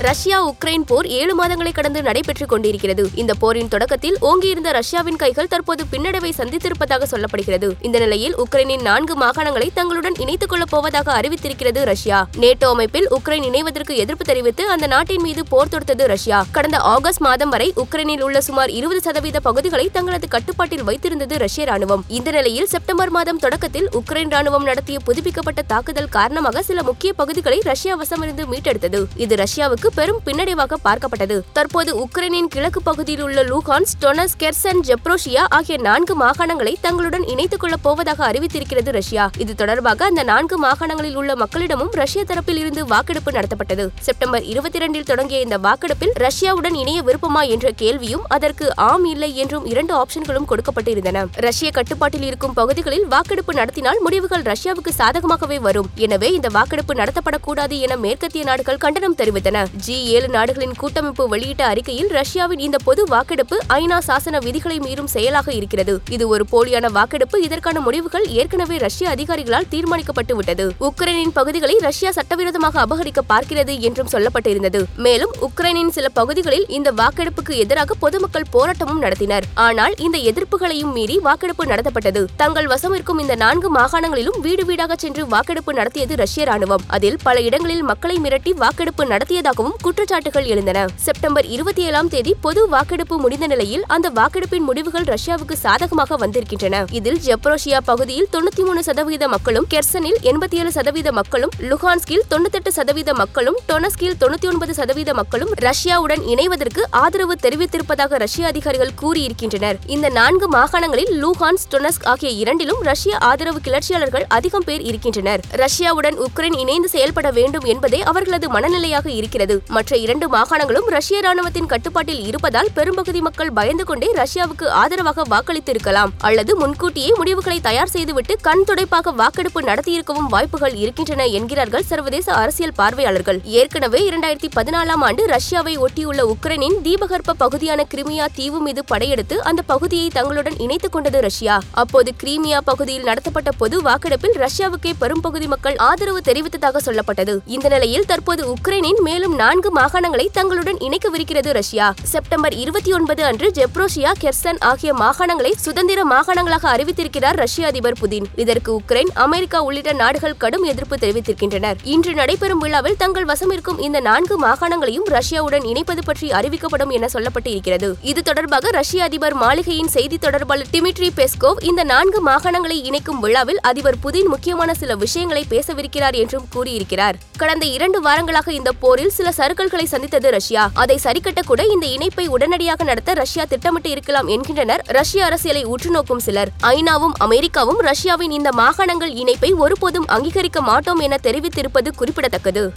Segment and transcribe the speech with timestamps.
[0.00, 3.10] Russia Ukraine போர் ஏழு மாதங்களை கடந்து நடைபெற்றுக் கொண்டிருக்கிறது.
[3.14, 7.70] இந்த போரின் தொடக்கத்தில் ஓங்கியிருந்த ரஷ்யாவின் கைகள் தற்போது பின்னடைவை சந்தித்திருப்பதாக சொல்லப்படுகிறது.
[7.80, 12.28] இந்த நிலையில் உக்ரைனின் நான்கு மாகாணங்களை தங்களுடன் இணைத்துக் கொள்ளப் போவதாக அறிவித்திருக்கிறது ரஷ்யா.
[12.40, 16.46] நேட்டோ அமைப்பில் உக்ரைன் இணைவதற்கு எதிர்ப்பு தெரிவித்து அந்த நாட்டின் மீது போர் தொடுத்தது ரஷ்யா.
[16.50, 22.00] கடந்த ஆகஸ்ட் மாதம் வரை உக்ரைனில் உள்ள சுமார் இருபது சதவீத பகுதிகளை தங்களது கட்டுப்பாட்டில் வைத்திருந்தது ரஷ்ய ராணுவம்
[22.08, 27.98] இந்த நிலையில் செப்டம்பர் மாதம் தொடக்கத்தில் உக்ரைன் ராணுவம் நடத்திய புதுப்பிக்கப்பட்ட தாக்குதல் காரணமாக சில முக்கிய பகுதிகளை ரஷ்யா
[27.98, 29.04] வசமிருந்து மீட்டெடுத்தது.
[29.16, 31.42] இது ரஷ்யாவுக்கு பெரும் பின்னடைவாக பார்க்கப்பட்டது.
[31.52, 37.82] தற்போது உக்ரைனின் கிழக்கு பகுதியில் உள்ள லூகான்ஸ் டொனஸ் கெர்சன் ஜெப்ரோஷியா ஆகிய நான்கு மாகாணங்களை தங்களுடன் இணைத்துக் கொள்ளப்
[37.82, 39.30] போவதாக அறிவித்திருக்கிறது ரஷ்யா.
[39.38, 43.88] இது தொடர்பாக அந்த நான்கு மாகாணங்களில் உள்ள மக்களிடமும் ரஷ்ய தரப்பில் இருந்து வாக்கெடுப்பு நடத்தப்பட்டது.
[44.00, 49.66] செப்டம்பர் இருபத்தி இரண்டில் தொடங்கிய இந்த வாக்கெடுப்பில் ரஷ்யாவுடன் இணைய விருப்பமா என்ற கேள்வியும் அதற்கு ஆம் இல்லை என்றும்
[49.66, 51.26] இரண்டு ஆப்ஷன்களும் கொடுக்கப்பட்டிருந்தன.
[51.32, 55.90] ரஷ்ய கட்டுப்பாட்டில் இருக்கும் பகுதிகளில் வாக்கெடுப்பு நடத்தினால் முடிவுகள் ரஷ்யாவுக்கு சாதகமாகவே வரும்.
[55.94, 59.64] எனவே இந்த வாக்கெடுப்பு நடத்தப்படக்கூடாது என மேற்கத்திய நாடுகள் கண்டனம் தெரிவித்தன.
[59.84, 65.48] ஜி ஏழு நாடுகளின் கூட்டமைப்பு வெளியிட்ட அறிக்கையில் ரஷ்யாவின் இந்த பொது வாக்கெடுப்பு ஐநா சாசன விதிகளை மீறும் செயலாக
[65.52, 65.94] இருக்கிறது.
[66.14, 67.36] இது ஒரு போலியான வாக்கெடுப்பு.
[67.46, 74.82] இதற்கான முடிவுகள் ஏற்கனவே ரஷ்ய அதிகாரிகளால் தீர்மானிக்கப்பட்டு விட்டது உக்ரைனின் பகுதிகளை ரஷ்யா சட்டவிரோதமாக அபகரிக்க பார்க்கிறது என்றும் சொல்லப்பட்டிருந்தது.
[75.06, 79.48] மேலும் உக்ரைனின் சில பகுதிகளில் இந்த வாக்கெடுப்புக்கு எதிராக பொதுமக்கள் போராட்டமும் நடத்தினர்.
[79.66, 82.24] ஆனால் இந்த எதிர்ப்புகளையும் மீறி வாக்கெடுப்பு நடத்தப்பட்டது.
[82.42, 87.40] தங்கள் வசம் இருக்கும் இந்த நான்கு மாகாணங்களிலும் வீடு வீடாக சென்று வாக்கெடுப்பு நடத்தியது ரஷ்ய ராணுவம் அதில் பல
[87.48, 90.86] இடங்களில் மக்களை மிரட்டி வாக்கெடுப்பு நடத்தியதாகவும் குற்றச்சாட்டுகள் எழுந்தன.
[90.94, 96.84] செப்டம்பர் இருபத்தி ஏழாம் தேதி பொது வாக்கெடுப்பு முடிந்த நிலையில் அந்த வாக்கெடுப்பின் முடிவுகள் ரஷ்யாவுக்கு சாதகமாக வந்திருக்கின்றன.
[96.90, 103.14] இதில் ஜெப்ரோஷியா பகுதியில் தொண்ணூத்தி மூணு சதவீத மக்களும் கெர்சனில் எண்பத்தி ஏழு சதவீத மக்களும் லுஹான்ஸ்கில் தொண்ணூத்தெட்டு சதவீத
[103.14, 109.76] மக்களும் டொனஸ்கில் தொண்ணூத்தி ஒன்பது சதவீத மக்களும் ரஷ்யாவுடன் இணைவதற்கு ஆதரவு தெரிவித்திருப்பதாக ரஷ்ய அதிகாரிகள் கூறியிருக்கின்றனர்.
[109.86, 115.40] இந்த நான்கு மாகாணங்களில் லூஹான்ஸ் டொனஸ்க் ஆகிய இரண்டிலும் ரஷ்ய ஆதரவு கிளர்ச்சியாளர்கள் அதிகம் பேர் இருக்கின்றனர்.
[115.52, 119.57] ரஷ்யாவுடன் உக்ரைன் இணைந்து செயல்பட வேண்டும் என்பதே அவர்களது மனநிலையாக இருக்கிறது.
[119.66, 126.10] மற்ற இரண்டு மாகாணங்களும் ரஷ்ய ராணுவத்தின் கட்டுப்பாட்டில் இருப்பதால் பெரும்பகுதி மக்கள் பயந்து கொண்டே ரஷ்யாவுக்கு ஆதரவாக வாக்களித்திருக்கலாம்.
[126.18, 133.40] அல்லது முன்கூட்டியே முடிவுகளை தயார் செய்துவிட்டு கண் துடைப்பாக வாக்கெடுப்பு நடத்தியிருக்கவும் வாய்ப்புகள் இருக்கின்றன என்கிறார்கள் சர்வதேச அரசியல் பார்வையாளர்கள்.
[133.44, 140.08] ஏற்கனவே இரண்டாயிரத்தி பதினாலாம் ஆண்டு ரஷ்யாவை ஒட்டியுள்ள உக்ரைனின் தீபகற்ப பகுதியான கிரிமியா தீவு மீது படையெடுத்து அந்த பகுதியை
[140.08, 141.60] தங்களுடன் இணைத்துக் கொண்டது ரஷ்யா.
[141.72, 147.38] அப்போது கிரீமியா பகுதியில் நடத்தப்பட்ட பொது வாக்கெடுப்பில் ரஷ்யாவுக்கே பெரும்பகுதி மக்கள் ஆதரவு தெரிவித்ததாக சொல்லப்பட்டது.
[147.46, 151.94] இந்த நிலையில் தற்போது உக்ரைனின் மேலும் நான்கு மாகாணங்களை தங்களுடன் இணைக்கவிருக்கிறது ரஷ்யா.
[152.02, 158.26] செப்டம்பர் இருபத்தி ஒன்பது அன்று ஜெப்ரோஷியா கெர்சன் ஆகிய மாகாணங்களை சுதந்திர மாகாணங்களாக அறிவித்திருக்கிறார் ரஷ்ய அதிபர் புதின்.
[158.34, 161.76] இதற்கு உக்ரைன் அமெரிக்கா உள்ளிட்ட நாடுகள் கடும் எதிர்ப்பு தெரிவித்திருக்கின்றனர்.
[161.82, 167.46] இன்று நடைபெறும் விழாவில் தங்கள் வசம் இருக்கும் இந்த நான்கு மாகாணங்களையும் ரஷ்யாவுடன் இணைப்பது பற்றி அறிவிக்கப்படும் என சொல்லப்பட்டு
[167.46, 173.60] இருக்கிறது இது தொடர்பாக ரஷ்ய அதிபர் மாளிகையின் செய்தி தொடர்பாளர் டிமிட்ரி பெஸ்கோவ் இந்த நான்கு மாகாணங்களை இணைக்கும் விழாவில்
[173.60, 177.18] அதிபர் புதின் முக்கியமான சில விஷயங்களை பேசவிருக்கிறார் என்றும் கூறியிருக்கிறார்.
[177.36, 180.70] கடந்த இரண்டு வாரங்களாக இந்த போரில் சில சறுக்கல்களை சந்தித்தது ரஷ்யா.
[180.74, 184.82] அதை சரிக்கட்ட கூட இந்த இணைப்பை உடனடியாக நடத்த ரஷ்யா திட்டமிட்டு இருக்கலாம் என்கின்றனர்.
[184.86, 186.48] ரஷ்ய அரசியலை உற்றுநோக்கும் சிலர்.
[186.62, 192.72] ஐநாவும் அமெரிக்காவும் ரஷ்யாவின் இந்த மாகாணங்கள் இணைப்பை ஒருபோதும் அங்கீகரிக்க மாட்டோம் என தெரிவித்திருப்பது குறிப்பிடத்தக்கது.